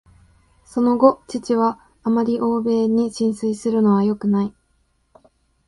[0.65, 4.53] その後、父は「あまり欧米に心酔するのはよくない」